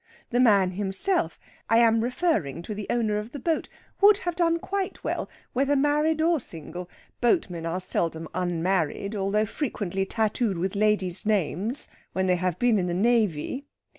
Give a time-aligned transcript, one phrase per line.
[0.31, 1.39] The man himself
[1.69, 3.69] I am referring to the owner of the boat
[4.01, 6.89] would have done quite well, whether married or single.
[7.21, 12.87] Boatmen are seldom unmarried, though frequently tattooed with ladies' names when they have been in
[12.87, 13.67] the navy.